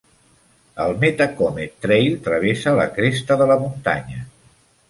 [0.85, 4.27] El Metacomet Trail travessa la cresta de la muntanya.